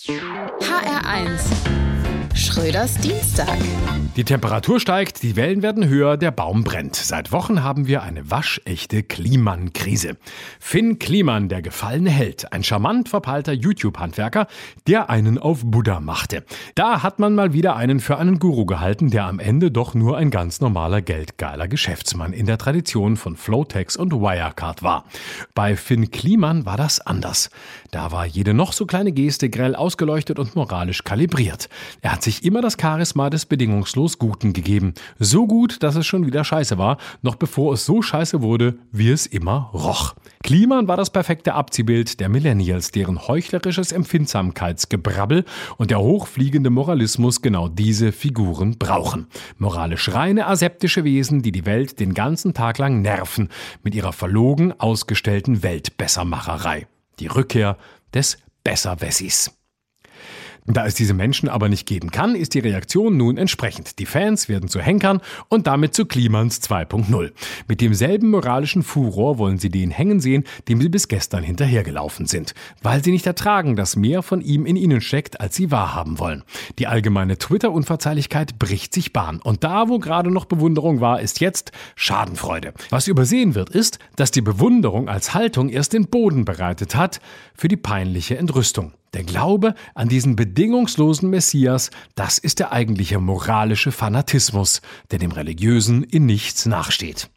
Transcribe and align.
HR1 0.00 1.89
Schröders 2.50 2.96
Dienstag. 2.96 3.58
Die 4.16 4.24
Temperatur 4.24 4.80
steigt, 4.80 5.22
die 5.22 5.36
Wellen 5.36 5.62
werden 5.62 5.86
höher, 5.86 6.16
der 6.16 6.32
Baum 6.32 6.64
brennt. 6.64 6.96
Seit 6.96 7.30
Wochen 7.30 7.62
haben 7.62 7.86
wir 7.86 8.02
eine 8.02 8.28
waschechte 8.28 9.04
Kliman-Krise. 9.04 10.16
Finn 10.58 10.98
Kliman, 10.98 11.48
der 11.48 11.62
gefallene 11.62 12.10
Held, 12.10 12.52
ein 12.52 12.64
charmant 12.64 13.08
verpeilter 13.08 13.52
YouTube-Handwerker, 13.52 14.48
der 14.88 15.10
einen 15.10 15.38
auf 15.38 15.60
Buddha 15.64 16.00
machte. 16.00 16.44
Da 16.74 17.04
hat 17.04 17.20
man 17.20 17.36
mal 17.36 17.52
wieder 17.52 17.76
einen 17.76 18.00
für 18.00 18.18
einen 18.18 18.40
Guru 18.40 18.66
gehalten, 18.66 19.10
der 19.10 19.26
am 19.26 19.38
Ende 19.38 19.70
doch 19.70 19.94
nur 19.94 20.16
ein 20.16 20.30
ganz 20.30 20.60
normaler, 20.60 21.02
geldgeiler 21.02 21.68
Geschäftsmann 21.68 22.32
in 22.32 22.46
der 22.46 22.58
Tradition 22.58 23.16
von 23.16 23.36
Flowtex 23.36 23.96
und 23.96 24.12
Wirecard 24.12 24.82
war. 24.82 25.04
Bei 25.54 25.76
Finn 25.76 26.10
Kliman 26.10 26.66
war 26.66 26.76
das 26.76 27.00
anders. 27.00 27.48
Da 27.92 28.10
war 28.10 28.26
jede 28.26 28.54
noch 28.54 28.72
so 28.72 28.86
kleine 28.86 29.12
Geste 29.12 29.50
grell 29.50 29.76
ausgeleuchtet 29.76 30.40
und 30.40 30.56
moralisch 30.56 31.04
kalibriert. 31.04 31.68
Er 32.02 32.12
hat 32.12 32.24
sich 32.24 32.39
immer 32.44 32.60
das 32.60 32.76
Charisma 32.80 33.30
des 33.30 33.46
bedingungslos 33.46 34.18
Guten 34.18 34.52
gegeben. 34.52 34.94
So 35.18 35.46
gut, 35.46 35.82
dass 35.82 35.96
es 35.96 36.06
schon 36.06 36.26
wieder 36.26 36.44
scheiße 36.44 36.78
war, 36.78 36.98
noch 37.22 37.36
bevor 37.36 37.74
es 37.74 37.86
so 37.86 38.02
scheiße 38.02 38.42
wurde, 38.42 38.78
wie 38.92 39.10
es 39.10 39.26
immer 39.26 39.70
roch. 39.72 40.14
Kliman 40.42 40.88
war 40.88 40.96
das 40.96 41.10
perfekte 41.10 41.54
Abziehbild 41.54 42.20
der 42.20 42.28
Millennials, 42.28 42.90
deren 42.90 43.28
heuchlerisches 43.28 43.92
Empfindsamkeitsgebrabbel 43.92 45.44
und 45.76 45.90
der 45.90 46.00
hochfliegende 46.00 46.70
Moralismus 46.70 47.42
genau 47.42 47.68
diese 47.68 48.12
Figuren 48.12 48.78
brauchen. 48.78 49.26
Moralisch 49.58 50.12
reine, 50.12 50.46
aseptische 50.46 51.04
Wesen, 51.04 51.42
die 51.42 51.52
die 51.52 51.66
Welt 51.66 52.00
den 52.00 52.14
ganzen 52.14 52.54
Tag 52.54 52.78
lang 52.78 53.02
nerven 53.02 53.48
mit 53.82 53.94
ihrer 53.94 54.12
verlogen 54.12 54.72
ausgestellten 54.78 55.62
Weltbessermacherei 55.62 56.86
die 57.20 57.26
Rückkehr 57.26 57.76
des 58.14 58.38
Besserwessis. 58.64 59.59
Da 60.66 60.86
es 60.86 60.94
diese 60.94 61.14
Menschen 61.14 61.48
aber 61.48 61.68
nicht 61.68 61.86
geben 61.86 62.10
kann, 62.10 62.34
ist 62.34 62.54
die 62.54 62.60
Reaktion 62.60 63.16
nun 63.16 63.38
entsprechend. 63.38 63.98
Die 63.98 64.06
Fans 64.06 64.48
werden 64.48 64.68
zu 64.68 64.80
Henkern 64.80 65.20
und 65.48 65.66
damit 65.66 65.94
zu 65.94 66.06
Klimans 66.06 66.60
2.0. 66.62 67.32
Mit 67.66 67.80
demselben 67.80 68.30
moralischen 68.30 68.82
Furor 68.82 69.38
wollen 69.38 69.58
sie 69.58 69.70
den 69.70 69.90
hängen 69.90 70.20
sehen, 70.20 70.44
dem 70.68 70.80
sie 70.80 70.88
bis 70.88 71.08
gestern 71.08 71.42
hinterhergelaufen 71.42 72.26
sind, 72.26 72.54
weil 72.82 73.02
sie 73.02 73.10
nicht 73.10 73.26
ertragen, 73.26 73.74
dass 73.74 73.96
mehr 73.96 74.22
von 74.22 74.40
ihm 74.40 74.66
in 74.66 74.76
ihnen 74.76 75.00
steckt, 75.00 75.40
als 75.40 75.56
sie 75.56 75.70
wahrhaben 75.70 76.18
wollen. 76.18 76.44
Die 76.78 76.86
allgemeine 76.86 77.38
Twitter-Unverzeihlichkeit 77.38 78.58
bricht 78.58 78.94
sich 78.94 79.12
Bahn 79.12 79.40
und 79.40 79.64
da, 79.64 79.88
wo 79.88 79.98
gerade 79.98 80.30
noch 80.30 80.44
Bewunderung 80.44 81.00
war, 81.00 81.20
ist 81.20 81.40
jetzt 81.40 81.72
Schadenfreude. 81.96 82.74
Was 82.90 83.08
übersehen 83.08 83.54
wird, 83.54 83.70
ist, 83.70 83.98
dass 84.16 84.30
die 84.30 84.42
Bewunderung 84.42 85.08
als 85.08 85.34
Haltung 85.34 85.68
erst 85.68 85.94
den 85.94 86.06
Boden 86.06 86.44
bereitet 86.44 86.94
hat 86.94 87.20
für 87.54 87.68
die 87.68 87.76
peinliche 87.76 88.36
Entrüstung. 88.36 88.92
Der 89.12 89.24
Glaube 89.24 89.74
an 89.94 90.08
diesen 90.08 90.36
bedingungslosen 90.36 91.30
Messias, 91.30 91.90
das 92.14 92.38
ist 92.38 92.60
der 92.60 92.72
eigentliche 92.72 93.18
moralische 93.18 93.90
Fanatismus, 93.90 94.82
der 95.10 95.18
dem 95.18 95.32
Religiösen 95.32 96.04
in 96.04 96.26
nichts 96.26 96.66
nachsteht. 96.66 97.28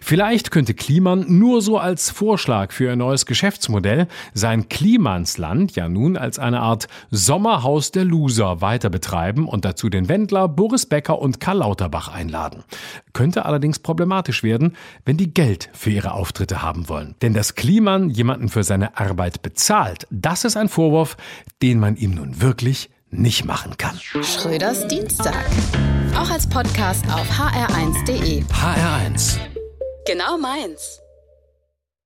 Vielleicht 0.00 0.50
könnte 0.50 0.74
Kliman 0.74 1.24
nur 1.28 1.62
so 1.62 1.78
als 1.78 2.10
Vorschlag 2.10 2.72
für 2.72 2.90
ein 2.90 2.98
neues 2.98 3.26
Geschäftsmodell 3.26 4.08
sein 4.34 4.68
Klimansland 4.68 5.76
ja 5.76 5.88
nun 5.88 6.16
als 6.16 6.38
eine 6.38 6.60
Art 6.60 6.88
Sommerhaus 7.10 7.92
der 7.92 8.04
Loser 8.04 8.60
weiter 8.60 8.90
betreiben 8.90 9.48
und 9.48 9.64
dazu 9.64 9.88
den 9.88 10.08
Wendler, 10.08 10.48
Boris 10.48 10.86
Becker 10.86 11.18
und 11.18 11.40
Karl 11.40 11.58
Lauterbach 11.58 12.08
einladen. 12.08 12.64
Könnte 13.12 13.44
allerdings 13.44 13.78
problematisch 13.78 14.42
werden, 14.42 14.76
wenn 15.04 15.16
die 15.16 15.32
Geld 15.32 15.70
für 15.72 15.90
ihre 15.90 16.12
Auftritte 16.12 16.62
haben 16.62 16.88
wollen. 16.88 17.14
Denn 17.22 17.34
dass 17.34 17.54
Kliman 17.54 18.10
jemanden 18.10 18.48
für 18.48 18.64
seine 18.64 18.96
Arbeit 18.98 19.42
bezahlt, 19.42 20.06
das 20.10 20.44
ist 20.44 20.56
ein 20.56 20.68
Vorwurf, 20.68 21.16
den 21.62 21.78
man 21.78 21.96
ihm 21.96 22.14
nun 22.14 22.40
wirklich 22.40 22.90
nicht 23.10 23.44
machen 23.44 23.76
kann. 23.76 23.98
Schröders 23.98 24.86
Dienstag. 24.86 25.44
Auch 26.16 26.30
als 26.30 26.48
Podcast 26.48 27.04
auf 27.12 27.28
hr1.de. 27.28 28.44
HR1 28.44 29.49
Genau 30.10 30.36
meins. 30.36 30.99